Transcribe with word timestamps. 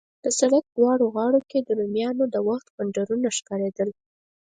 د 0.23 0.25
سړک 0.39 0.65
دواړو 0.77 1.05
غاړو 1.15 1.41
کې 1.49 1.59
د 1.61 1.69
رومیانو 1.79 2.23
د 2.33 2.35
وخت 2.49 2.67
کنډرونه 2.77 3.27
ښکارېدل. 3.37 3.89